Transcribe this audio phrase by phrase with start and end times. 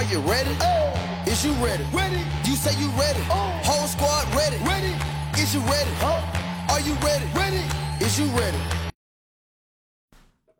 [0.00, 0.56] Are you ready?
[0.62, 0.96] Oh.
[1.26, 1.84] Is you ready?
[1.92, 2.24] Ready.
[2.48, 3.20] You say you ready.
[3.28, 4.56] Whole squad ready.
[4.64, 4.94] Ready.
[5.36, 5.90] Is you ready?
[6.70, 7.26] Are you ready?
[7.34, 7.62] Ready.
[8.00, 8.56] Is you ready?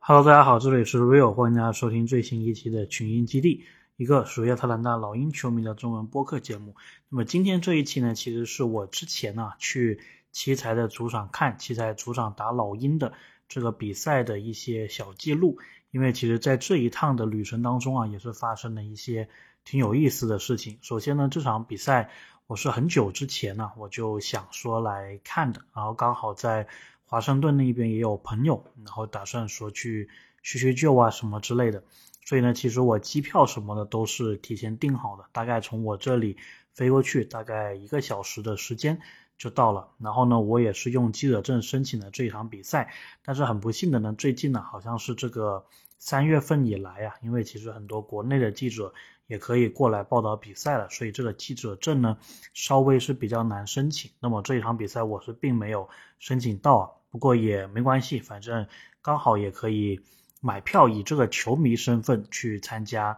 [0.00, 3.64] Hello，大家好，这里是 Real，欢迎大家收听最新一期的群英基地，
[3.96, 6.74] 一个属于亚特兰大老鹰球迷的中文播客节目。
[7.08, 10.00] 那么今天这一期呢，其实是我之前呢去
[10.32, 13.14] 奇才的主场看奇才主场打老鹰的
[13.48, 15.56] 这个比赛的一些小记录。
[15.90, 19.28] 因为其实，在这一趟的旅程当中啊，也是发生了一些
[19.64, 20.78] 挺有意思的事情。
[20.82, 22.10] 首先呢，这场比赛
[22.46, 26.68] 我是很久之前呢，我就想说来看的，然后刚好在
[27.04, 30.08] 华盛顿那边也有朋友，然后打算说去
[30.42, 31.82] 叙叙旧啊什么之类的。
[32.24, 36.36] 所以呢，其实我机票什么的都是提前订好的，大概从我这里
[36.72, 39.00] 飞过去，大概一个小时的时间。
[39.40, 42.92] 就到了，然后呢，我也是用记者证申请的这一场比赛，
[43.24, 45.64] 但是很不幸的呢，最近呢，好像是这个
[45.98, 48.92] 三月份以来啊，因为其实很多国内的记者
[49.26, 52.18] 也可以过来报道比赛了，所以这个记者证呢，
[52.52, 54.10] 稍微是比较难申请。
[54.20, 58.66] 那么这一场比赛我是并没有申请到啊，不过也没关系，反正
[59.00, 60.00] 刚好也可以
[60.42, 63.16] 买票，以这个球迷身份去参加。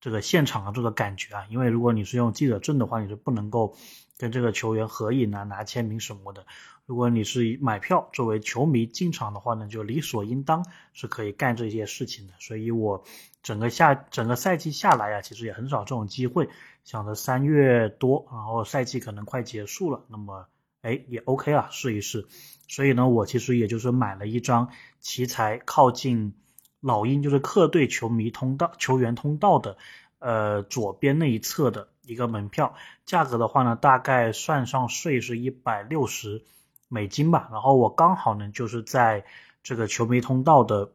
[0.00, 3.76] 这个现场的这个感觉啊，因为如果你是用记者证的话，你是不能够
[4.22, 6.46] 跟这个球员合影啊、拿签名什么的。
[6.86, 12.34] 如果你是以买票作为球迷进场的话呢，就理所应当是可以干这些事情的。
[12.38, 13.02] 所以我
[13.42, 16.48] 整个下整个赛季下来啊，其实也很少这种机会。
[16.84, 20.46] 想着三月多，然后赛季可能快结束了，那么
[20.82, 22.24] 哎也 OK 啊，试一试。
[22.68, 24.68] 所以呢，我其实也就是买了一张
[25.00, 26.32] 奇才靠近。
[26.80, 29.76] 老鹰就是客队球迷通道、球员通道的，
[30.18, 32.74] 呃，左边那一侧的一个门票，
[33.04, 36.44] 价格的话呢，大概算上税是一百六十
[36.88, 37.48] 美金吧。
[37.50, 39.24] 然后我刚好呢，就是在
[39.62, 40.92] 这个球迷通道的，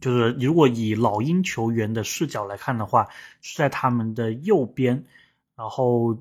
[0.00, 3.08] 就是如果以老鹰球员的视角来看的话，
[3.40, 5.06] 是在他们的右边，
[5.56, 6.18] 然后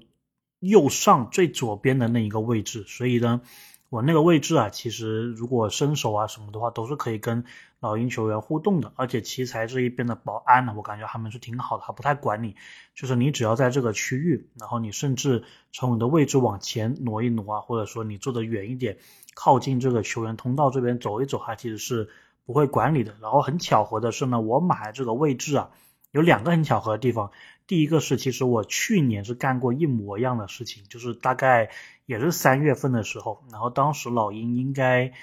[0.60, 3.42] 右上最左边的那一个位置，所以呢。
[3.90, 7.46] 我那个位置啊，其实如果伸手啊什么的话，都是可以跟
[7.80, 8.92] 老鹰球员互动的。
[8.96, 12.56] 而且奇才这一边的保安呢，我感觉他们是挺好的，他不太管你，
[12.96, 18.98] 就是你只要在这个区域，然后你甚至从你的位置往前挪一挪啊，或者说你坐得远一点，
[19.36, 22.10] 靠近这个球员通道这边走一走，他其实是
[22.46, 23.16] 不会管你的。
[23.22, 25.70] 然后很巧合的是呢，我买这个位置啊，
[26.12, 27.32] 有两个很巧合的地方。
[27.68, 31.72] 第一个是，其实我去年是干过一模一样的事情，就是大概
[32.06, 35.14] 也是三月份的时候，然后当时老鹰应该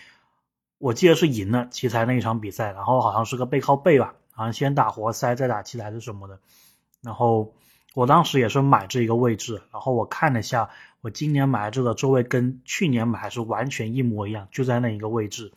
[0.78, 6.40] 我记得是赢了奇才那一场比赛，然后好像是个背靠背吧，好像先打活塞再打奇才是什么的，
[7.02, 7.54] 然后
[7.94, 15.52] 我当时也是买这一个位置，然后我看了一下，我今年买的这个座位跟去年买是完全一模一样，就在那一个位置，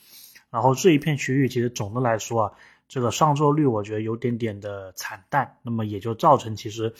[0.49, 2.51] 然后这一片区域其实总的来说啊。
[2.87, 6.93] 这个上座率我觉得有点点的惨淡，那么也就造成其实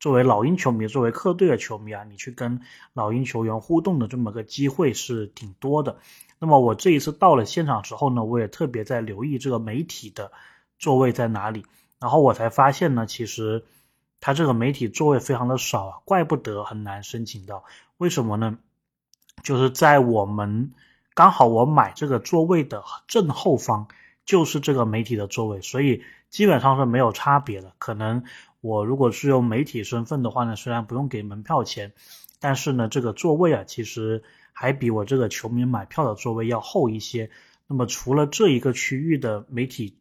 [0.00, 2.60] 作为老鹰球迷，作为客队的球迷啊，你去跟
[2.92, 5.98] 老鹰球员互动的这么个机会是挺多的。
[6.38, 10.30] 那么我这一次到了现场之后呢，我也特别在留意这个媒体的
[10.78, 11.66] 座位在哪里，
[11.98, 13.64] 然后我才发现呢，其实
[14.20, 17.64] 他这个媒体座位非常的少啊，怪不得很难申请到。
[17.96, 18.58] 为什么呢？
[19.42, 20.72] 就是在我们
[21.14, 23.88] 刚好我买这个座位的正后方。
[24.28, 27.72] 就是这个媒体的座位，所以基本上是没有差别的。
[27.78, 28.24] 可能
[28.60, 31.94] 我如果是用媒体身份的话呢，虽然不用给门票钱，
[32.38, 34.22] 但是呢，这个座位啊，其实
[34.52, 37.30] 还比我这个球迷买票的座位要厚一些。
[37.66, 39.96] 那么除了这一个区域的媒体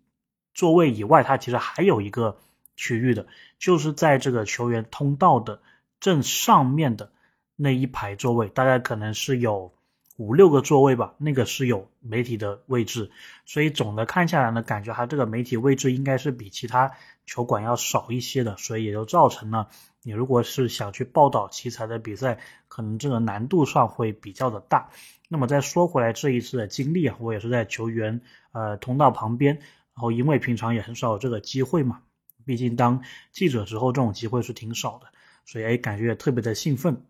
[0.53, 2.37] 座位以外，它其实还有一个
[2.75, 3.27] 区域的，
[3.59, 5.61] 就是在这个球员通道的
[6.01, 7.13] 正上面的
[7.55, 9.71] 那一排座位，大概可能是有。
[10.17, 13.11] 五六个座位吧，那个是有媒体的位置，
[13.45, 16.91] 所以总的看下来呢，感觉它这个媒体位置应该是比其他
[17.25, 19.69] 球馆要少一些的，所以也就造成了
[20.01, 24.89] 你如果是想去报道奇才的比赛，可能这个难度上会比较的大。
[25.29, 28.19] 那么再说回来这一次的经历啊，我也是在球员
[28.53, 32.01] 呃通道旁边，然后因为平常也很少有这个机会嘛，
[32.43, 35.07] 毕竟当记者之后这种机会是挺少的，
[35.45, 37.05] 所以哎感觉也特别的兴奋。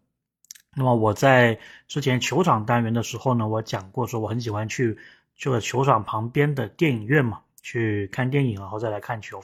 [0.78, 4.96] 那么我在之前球场单元的时候呢，我讲过说我很喜欢去
[5.36, 9.42] 这个球场旁边的电影院嘛，去看电影，然后再来看球。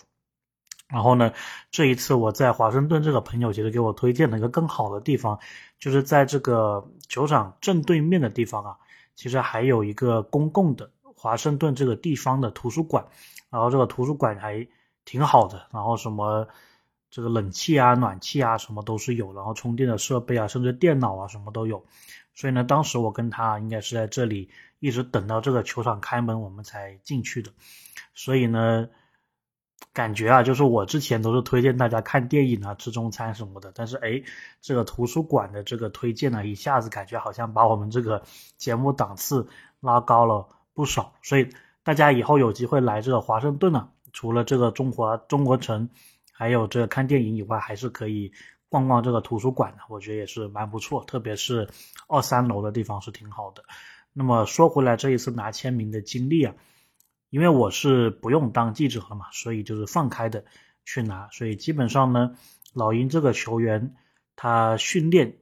[0.88, 1.34] 然后呢，
[1.72, 5.40] 这一次我在华盛顿，这个朋友其实给我推荐了一个更好的地方，
[5.80, 8.78] 就是在这个球场正对面的地方啊，
[9.16, 13.04] 其实还有一个公共的华盛顿这个地方的图书馆，
[13.50, 14.68] 然后这个图书馆还
[15.04, 16.48] 挺好的，然后什么。
[17.14, 21.86] 这个冷气啊、暖气啊，什么都是有，然后充电的设备啊，甚至电脑啊，什么都有。
[22.34, 24.50] 所以呢，当时我跟他应该是在这里
[24.80, 27.52] 一直等到这个球场开门，我们才进去的。
[28.16, 28.90] 所以呢，
[29.94, 34.24] 感觉啊，就是我之前都是推荐大家看电影啊、吃中餐什么的，但是哎，
[34.60, 38.24] 这个图书馆的这个推荐呢，一下子感觉好像把我们这个
[38.58, 39.48] 节目档次
[39.82, 41.14] 拉高了不少。
[41.22, 41.48] 所以
[41.84, 45.88] 大家以后有机会来这个华盛顿呢，除了这个中华中国城，
[46.34, 48.34] 还有这看电影以外，还是可以
[48.68, 51.06] 逛逛这个图书馆的，我觉得也是蛮不错。
[51.06, 51.70] 特别是
[52.10, 53.64] 二三楼的地方是挺好的。
[54.12, 56.54] 那么说回来，这一次拿签名的经历啊。
[57.30, 60.46] 因为我是不用当记者了嘛，所以就是放开的
[60.86, 62.36] 去拿，所以基本上呢，
[62.74, 63.96] 老鹰这个球员
[64.36, 65.38] 他训练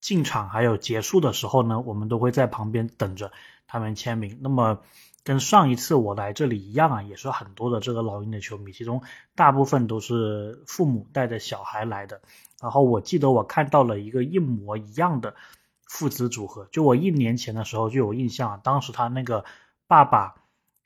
[0.00, 3.30] 进场还有结束的时候呢，我们都会在旁边等着
[3.68, 4.38] 他们签名。
[4.40, 4.80] 那么
[5.26, 9.02] 跟上一次我来这里一样啊，也是很多的这个老鹰的球迷，其中
[9.34, 12.20] 大部分都是父母带着小孩来的。
[12.62, 15.34] 然后我记得我看到了一个一模一样的
[15.82, 19.44] 父子组合，就我一年前的时候就有印象，当时他那个
[19.88, 20.36] 爸爸。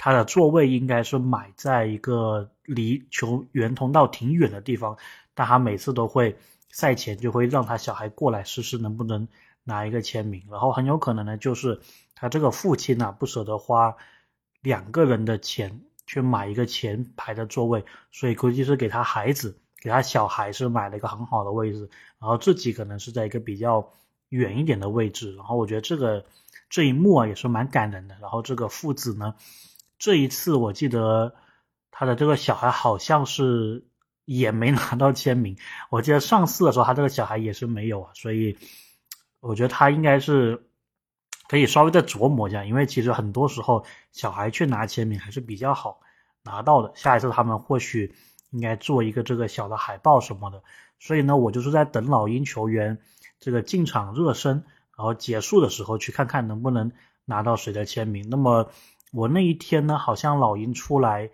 [0.03, 4.97] 他的座位应该是买在一个离球员通道挺远的地方，
[5.35, 6.39] 但他每次都会
[6.71, 9.29] 赛前就会让他小孩过来试试能不能
[9.63, 11.81] 拿一个签名，然后很有可能呢就是
[12.15, 13.95] 他这个父亲呢不舍得花
[14.63, 23.93] 两个人的钱去买一个前排的座位，所以估计是给他孩子给他小孩是买了一个很好的位置，然后自己可能是在一个比较
[24.29, 26.25] 远一点的位置，然后我觉得这个
[26.69, 29.35] 这一幕啊也是蛮感人的，然后这个父子呢。
[29.99, 31.35] 这一次我记得
[31.91, 33.85] 他的这个小孩好像是
[34.25, 35.59] 也没拿到签名。
[35.91, 38.57] 我记得上次的时候他这个小孩也是没有啊，所以
[39.41, 40.70] 我觉得他应该是
[41.51, 45.99] 可以稍微再琢磨一下，因为其实很多时候小孩去拿签名还是比较好
[46.45, 46.93] 拿到的。
[46.95, 48.15] 下一次他们或许
[48.51, 50.63] 应该做一个这个小的海报什么的。
[51.01, 53.01] 所以呢，我就是在等老鹰球员
[53.41, 54.65] 这个进场热身，
[54.97, 56.93] 然后结束的时候去看看能不能
[57.25, 58.29] 拿到谁的签名。
[58.31, 58.71] 那么。
[59.13, 61.31] 我那一天呢，好像老鹰出来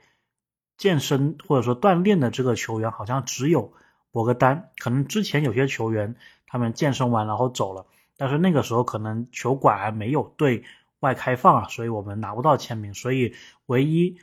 [0.79, 3.75] 健身或者说锻炼的这个球员，好像只有
[4.11, 4.71] 博格丹。
[4.79, 6.17] 可能之前有些球员
[6.47, 7.85] 他们健身完然后走了，
[8.17, 10.65] 但是那个时候可能球馆还没有对
[11.01, 12.95] 外开放啊，所以我们拿不到签名。
[12.95, 13.35] 所以
[13.67, 14.19] 唯一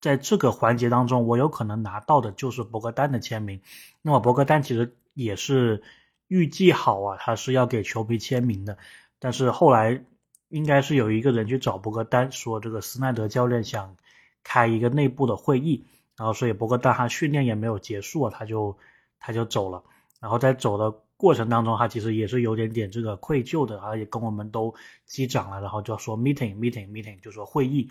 [0.00, 3.60] 在这个环节当中，我有可能拿到的就是博格丹的签名。
[4.02, 5.82] 那么博格丹其实也是
[6.28, 8.78] 预计好啊，他是要给球迷签名的，
[9.18, 10.04] 但是后来。
[10.50, 13.96] 应该是有一个人去找博格丹说，这个斯奈德教练想
[14.44, 15.84] 开一个内部的会议，
[16.16, 18.78] 然后所以博格丹他训练也没有结束，他就
[19.18, 19.82] 他就走了。
[20.20, 24.74] 然后在走的过程当中，他其实也是有点点这个愧疚的，而且跟我们都
[25.06, 27.90] 击掌了，然后就说 meeting meeting meeting，就说会议，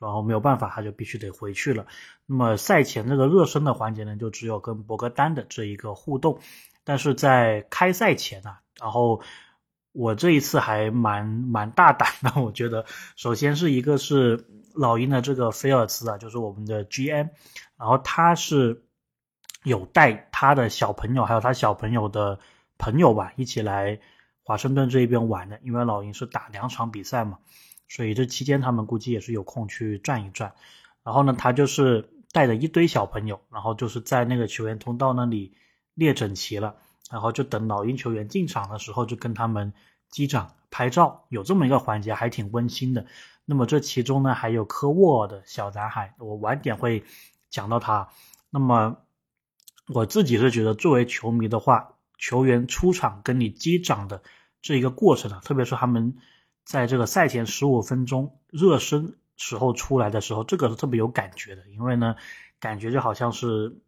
[0.00, 1.86] 然后没有办法，他就必须得回去了。
[2.26, 6.40] 那么赛前这个热身的环节呢，就只有跟博格丹的这一个互动，
[6.84, 9.22] 但是在开赛前呢，然后。
[9.98, 12.84] 我这一次还蛮蛮大胆的，我觉得，
[13.16, 17.30] 首先是一个是老鹰的这个菲尔茨啊，就是我们的 GM，
[17.78, 18.84] 然后他是
[19.64, 22.38] 有带他的小朋友，还有他小朋友的
[22.78, 24.00] 朋友吧，一起来
[24.42, 27.38] 华盛顿这一边玩的，因为老鹰是打两场比赛嘛，
[27.88, 30.54] 所以这期间他们估计也是有空去转一转，
[31.02, 35.54] 然后呢，他就是带着一堆小朋友，然后就是在那个球员通道那里
[35.94, 36.76] 列整齐了。
[37.08, 39.72] 然后就等老鹰球员进场的时候，就跟他们
[40.10, 43.06] 击掌拍照，有这么一个环节，还挺温馨的。
[43.44, 47.04] 那么这其中呢，还有科沃的小男孩，我晚点会
[47.48, 48.08] 讲到他。
[48.50, 48.96] 那么
[49.86, 54.22] 我自己是觉得，作为球迷的话，球员出场跟你击掌的
[54.62, 56.16] 这一个过程啊，特别是他们
[56.64, 62.16] 在这个赛前十五分钟热身时候出来的时候，这个是特别有感觉的，因为呢，
[62.60, 63.80] 感觉就好像是。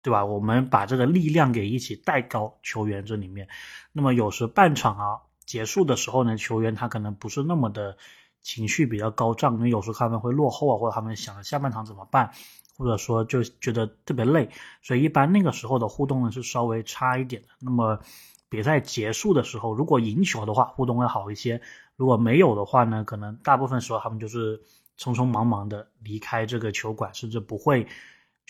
[0.00, 0.24] 对吧？
[0.24, 3.48] 我们把这个力量给一起带高球员这里面，
[3.92, 7.98] 那么有时半场啊结束的时候呢，球员他可能不是那么的
[8.40, 12.32] 情绪比较高涨，因为有时候他们会落后啊，或者他们想着下半场怎么办，
[12.78, 14.48] 或者说就觉得特别累，
[14.80, 17.48] 所以一般那个时候的互动呢是稍微差一点的。
[17.58, 18.00] 那么
[18.48, 21.60] 比赛结束的时候，如果赢球的话，互动会好一些；
[21.96, 24.62] 如果没有的话呢，可能大部分时候他们就是
[24.96, 27.86] 匆匆忙忙的离开这个球馆，甚至不会。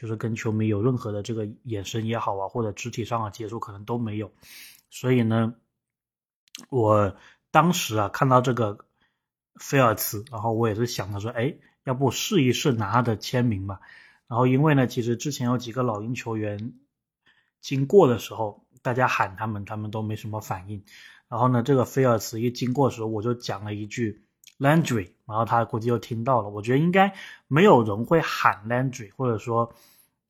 [0.01, 4.31] 就是跟球迷有任何的这个眼神也好啊，或者肢体上的接触可能都没有，
[4.91, 5.55] 所以呢，
[6.71, 7.17] 我
[7.51, 8.79] 当时啊看到这个
[9.57, 13.81] 菲尔茨，然后我也是想着说，哎，要不试一试拿他的签名吧。
[14.29, 16.75] 然后因为呢，其实之前有几个老鹰球员
[17.61, 20.85] 经过的时候，大家喊他们，他们都没什么反应。
[21.29, 24.23] 然后呢，这个菲尔茨一经过的时候，我就讲了一句。
[24.59, 26.49] Landry，然后他估计又听到了。
[26.49, 27.15] 我觉得应该
[27.47, 29.73] 没有人会喊 Landry，或者说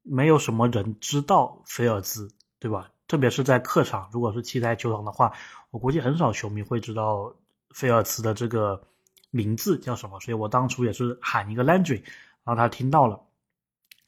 [0.03, 2.91] 没有什么人知道菲尔兹，对吧？
[3.07, 5.33] 特别是在客场，如果是七彩球场的话，
[5.71, 7.35] 我估计很少球迷会知道
[7.71, 8.83] 菲尔兹的这个
[9.31, 10.21] 名字叫什么。
[10.21, 12.03] 所以我当初也是喊一个 Landry，
[12.45, 13.19] 然后他听到了，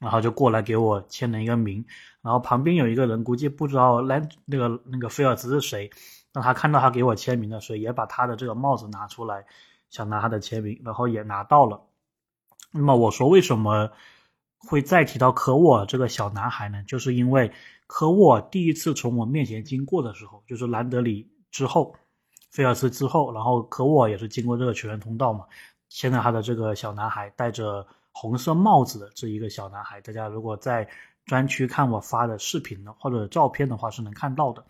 [0.01, 1.85] 然后就过来给我签了一个名，
[2.21, 5.91] 然后旁边有一个人估计不知道兰那个那个菲尔兹是谁，
[6.33, 9.45] 那他看到他给我签名的时候，也把他的这个帽子拿出来，
[9.91, 11.81] 想拿他的签名，然后也拿到了。
[12.71, 13.91] 那么我说为什么
[14.57, 16.83] 会再提到科沃尔这个小男孩呢？
[16.87, 17.51] 就是因为
[17.85, 21.95] 科沃第一次从我面前经过的时候，就是兰德里之后。
[22.49, 25.45] 菲尔兹之后，然后科沃也是经过这个球员通道嘛。
[25.87, 30.87] 现在他的这个小男孩带着红色帽子的这一个小男孩，大家如果在
[31.25, 34.63] 专区看我发的视频的或者照片的话，是能看到的。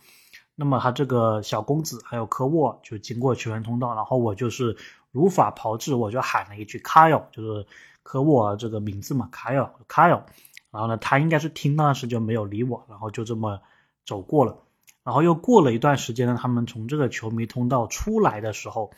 [0.55, 4.75] 那么他这个小公子还有科沃就经过球员通道，然后我就是
[5.12, 7.65] 如法炮制，我就喊了一句 “Kyle”，就是
[8.03, 10.21] 科沃这个名字嘛，Kyle，Kyle。
[10.69, 13.60] 然后呢，他应该是听到时就没有理我，然后就这么
[14.05, 14.57] 走过了。
[15.03, 18.91] 然后又过了一段时间呢，他们从这个球迷通道出来的时候，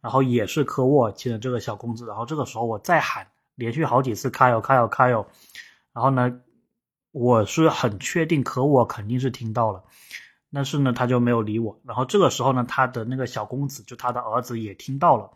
[0.00, 5.26] 然后也是科沃牵着这个小公子，然后这个时候我再喊，连续好几次开哦开哦开哦，
[5.92, 6.40] 然后呢，
[7.10, 9.84] 我是很确定可我肯定是听到了，
[10.52, 15.30] 但是呢他就没有理我，然后这个时候呢他的那个小公子就他的儿子也听到了，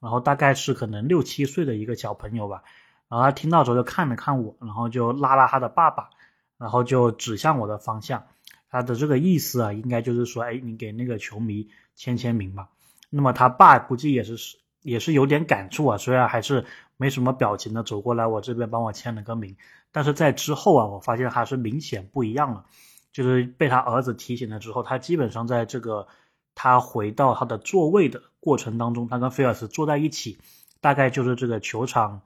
[0.00, 2.62] 然后大概是可能六七岁的一个小朋友吧，
[3.08, 6.10] 然后他听到之后就看了看我，然后就拉拉他的爸爸，
[6.58, 8.24] 然后就指向我的方向。
[8.68, 12.70] 他的这个意思啊，应该就是说，哎，你给那个球迷签签名吧。
[13.10, 14.36] 那么他爸估计也是
[14.82, 16.64] 也是有点感触啊，虽然还是
[16.96, 19.56] 没什么表情的走过来我这边帮我签了个名，
[19.90, 22.64] 但是在之后啊，我发现还是明显不一样了。
[23.12, 26.06] 就是被他儿子提醒了之后，他基本上在这个
[26.54, 30.38] 他回到他的座位的过程当中，他跟菲尔斯坐在一起，
[30.80, 32.20] 大概就是这个球场。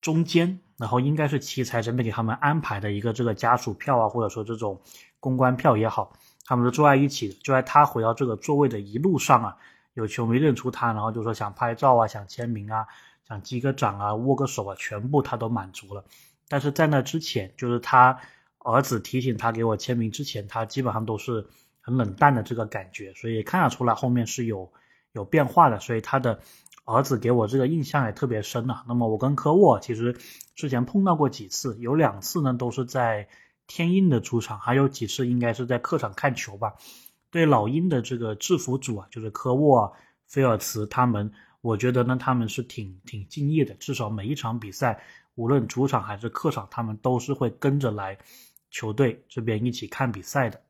[0.00, 4.80] 中间，然后应该是奇才这边给他们安排的一个这个家属票啊，或者说这种
[5.20, 6.12] 公关票也好，
[6.44, 7.34] 他们都坐在一起的。
[7.34, 9.56] 就在他回到这个座位的一路上啊，
[9.94, 12.86] 有球迷认出他，然后就说想拍照啊，想签名啊，
[13.28, 16.04] 想击个掌啊，握个手啊，全部他都满足了。
[16.48, 18.20] 但是在那之前，就是他
[18.58, 21.46] 儿子提醒他给我签名之前，他基本上都是
[21.80, 24.72] 很冷淡的这个感觉，所以看得出来后面是有
[25.12, 26.40] 有变化的，所以他的。
[26.84, 28.82] 儿子给我这个印象也特别深呐。
[28.88, 30.16] 那么我跟科沃其实
[30.56, 33.28] 之前碰到过几次，有两次呢都是在
[33.68, 36.74] 天印的主场，还有几次应该是在客场看球吧。
[37.32, 39.92] 对老鹰的这个制服组啊，就是科沃、
[40.28, 45.02] 菲尔茨他们，我觉得呢他们是挺挺敬业的，至少每一场比赛，
[45.34, 48.16] 无论主场还是客场，他们都是会跟着来
[48.70, 50.62] 球队这边一起看比赛的。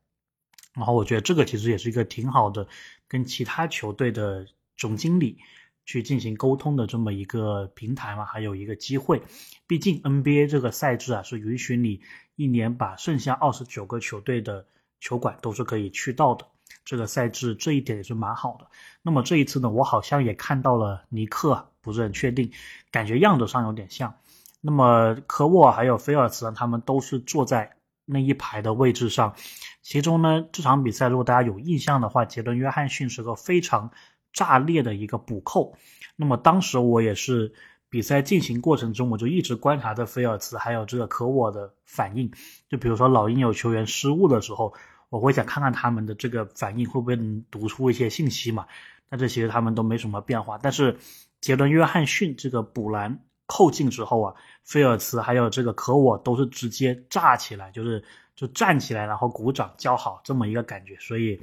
[0.72, 2.66] 然后我觉得这个其实也是一个挺好的，
[3.06, 4.46] 跟其他球队的
[4.78, 5.36] 总经理。
[5.84, 9.20] 去进行沟通的这么一个平台嘛，还有一个机会。
[9.66, 12.02] 毕竟 NBA 这个赛制啊，是允许你
[12.36, 14.64] 一年把剩下二十九个球队的
[15.00, 16.46] 球馆都是可以去到的。
[16.84, 18.66] 这个赛制这一点也是蛮好的。
[19.02, 22.50] 那么这一次呢，我好像也看到了尼克，不是很确定，
[22.90, 24.14] 感觉样子上有点像。
[24.60, 29.34] 那么科沃还有菲尔茨他们都是坐在那一排的位置上。
[29.82, 33.90] 其中呢，这场比赛如果大家有印象的话，杰伦约翰逊是个非常。
[34.34, 35.76] 炸裂的一个补扣，
[36.16, 37.52] 那么当时我也是
[37.90, 42.32] 比赛进行过程中，我就一直观察着菲尔茨还有这个科沃的反应。
[42.70, 44.72] 就比如说老鹰有球员失误的时候，
[45.12, 48.66] 我会想看看他们的这个反应会不会能读出一些信息嘛？
[49.08, 50.58] 但这其实他们都没什么变化。
[50.58, 50.96] 但是
[51.40, 58.02] 杰伦约翰逊这个补篮扣进之后啊，菲尔茨还有这个可我都是直接炸起来，就是
[58.34, 61.38] 就站起来然后鼓掌叫好这么一个感觉，所以。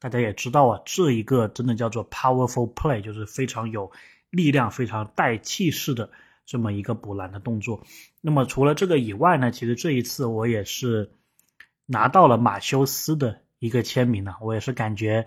[0.00, 3.90] 大家也知道啊，这一个真的叫做 powerful play，就是非常有
[4.30, 6.08] 力量、非常带气势的
[6.46, 7.82] 这么一个补篮的动作。
[8.20, 11.10] 那么除了这个以外呢，其实这一次我也是
[11.88, 14.36] 拿到了马修斯的一个签名呢。
[14.40, 15.26] 我也是感觉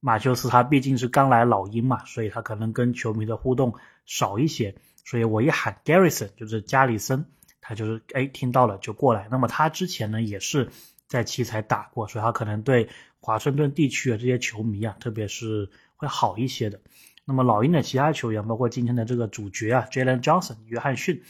[0.00, 4.74] 马修斯他毕竟是刚来老鹰嘛，所以他可能跟球迷的互动少一些。
[5.04, 7.26] 所以我一喊 Garrison，就是加里森，
[7.60, 9.28] 他就是哎听到了就过来。
[9.30, 10.70] 那么他之前呢也是。
[11.10, 12.88] 在奇才打过，所以他可能对
[13.18, 16.80] 华盛顿地区的这些球迷啊，特别是会好一些的。
[17.24, 21.20] 那么老鹰的其他球员，包括今天的这个主角啊，Jalen Johnson 约翰逊，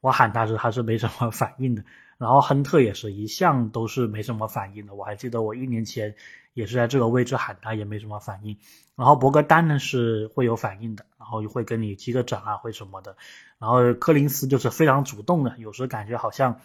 [0.00, 1.84] 我喊他时他是没什么反应的。
[2.20, 4.94] 然后亨特也是一向都是没什么反应的。
[4.94, 6.14] 我还记得我一年前
[6.52, 8.56] 也是在这个位置喊他，也没什么反应。
[8.94, 13.16] 然后博格丹呢是会有反应的，然后会跟你击个掌啊，会什么的。
[13.58, 16.60] 然后柯林斯就是非常主动的，有时候感觉好像。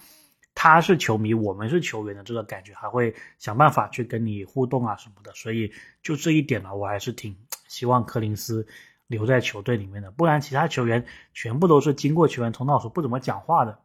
[0.57, 7.35] 他是球迷，我们是球员的这个感觉，还会想办法去跟你互动啊什么的，所以就这一点呢，我还是挺
[7.67, 8.65] 希望柯林斯
[9.05, 13.79] 留在球队里面的，不然其他球员全部都是经过球员通道时不怎么讲话的。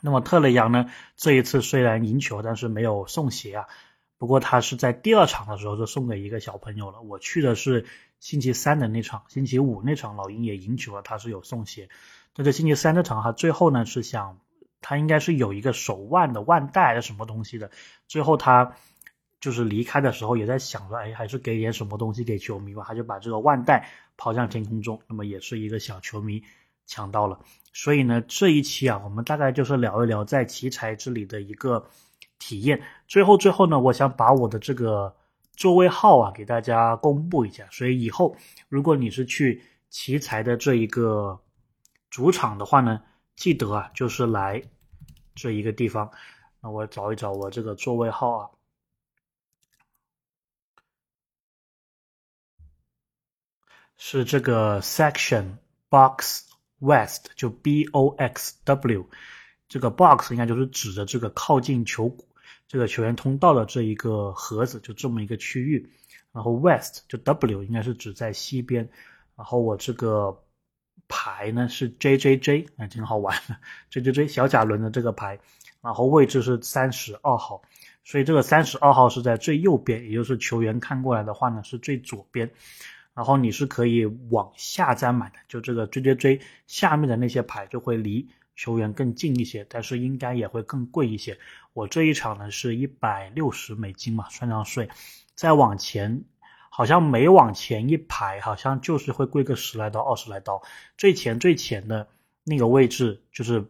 [0.00, 3.66] 那么特雷杨呢，这一次虽然赢球，但是没有送鞋啊，
[4.18, 7.00] 不过他是在第二场的时候就送给一个小朋友了。
[7.00, 7.86] 我去的是
[8.20, 11.88] 星期三的那场，星期五那场老鹰也赢球了，他是有送鞋，
[12.34, 14.38] 但是星期三那场他最后呢是想。
[14.80, 17.72] 他应该是有一个手腕的腕带还是什么东西的。
[18.06, 18.76] 最后他
[19.40, 22.84] 就是离开的时候也在想着，哎，还是给点什么东西给球迷吧。
[22.86, 26.44] 他就把这个腕带抛向天空中，那么也是一个小球迷
[26.88, 27.38] 抢到了。
[27.72, 31.88] 所以呢，这一期啊，我们大概就是聊一聊在奇才这里的一个
[32.40, 32.82] 体验。
[33.06, 35.14] 最后最后呢，我想把我的这个
[35.52, 37.68] 座位号啊给大家公布一下。
[37.70, 38.34] 所以以后
[38.68, 41.40] 如果你是去奇才的这一个
[42.10, 43.00] 主场的话呢，
[43.36, 44.60] 记得啊，就是来
[45.36, 46.10] 这一个地方。
[46.60, 48.50] 那我找一找我这个座位号啊，
[53.96, 56.47] 是这个 section box
[56.80, 59.06] west，就 B O X W，
[59.68, 62.16] 这个 box 应该就是指着这个靠近球
[62.66, 65.90] 这个球员通道的这一个盒子，就这么一个区域。
[66.32, 68.88] 然后 west 就 W 应该是指在西边。
[69.36, 70.42] 然后我这个
[71.08, 73.56] 牌呢是 J J J，啊，挺好玩的
[73.90, 75.38] ，J J J 小贾伦的这个牌。
[75.80, 77.62] 然后位置是三十二号，
[78.04, 82.50] 所以这个三十二号是在最右边，也就是球员看过来的话呢是最左边。
[83.18, 91.36] 然后你是可以往下再买的，就这个追追追下面的那些牌就会离球员更近一些，但是应该也会更贵一些。
[91.72, 94.88] 我这一场呢是一百六十美金嘛，算上税，
[95.34, 96.22] 再往前
[96.70, 100.62] 好像每往前一排好像就是会贵个十来刀、二十来刀。
[100.96, 102.06] 最前最前的
[102.44, 103.66] 那个位置就是。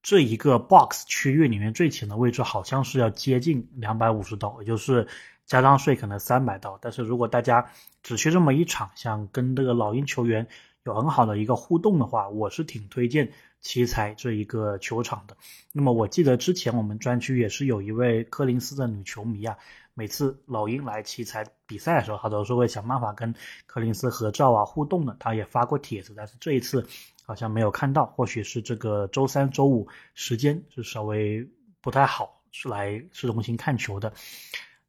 [0.00, 5.06] 这一个 box 区域里面最前的位置好像是要接近两百五十刀，也就是
[5.48, 6.78] 加上税可能三百刀。
[6.80, 7.68] 但是如果大家
[8.04, 10.46] 只去这么一场，想跟这个老鹰球员
[10.84, 15.36] 有很好的一个互动的话，我是挺推荐奇才这一个球场的。
[15.72, 19.56] 那么我记得之前我们专区也是有一位柯林斯的女球迷啊，
[19.94, 23.34] 每次老鹰来奇才比赛的时候，她都是会想办法跟
[23.66, 25.16] 柯林斯合照啊互动的。
[25.18, 26.86] 她也发过帖子，但是这一次。
[27.28, 31.46] 好像没有看到，或许是这个周三、周五时间是稍微
[31.82, 34.10] 不太好，是来市中心看球的。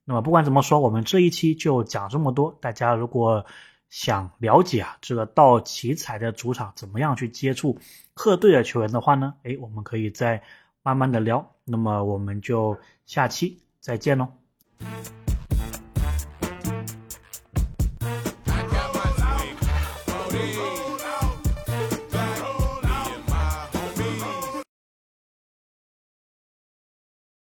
[0.10, 2.58] 那么不管怎么说，我们这一期就讲这么多。
[2.60, 3.46] 大家如果
[3.92, 7.78] 想了解啊，这个到奇才的主场怎么样去接触
[8.16, 9.36] 客队的球员的话呢？
[9.44, 10.42] 诶，我们可以再
[10.82, 11.52] 慢慢的聊。
[11.64, 14.30] 那么我们就下期再见喽。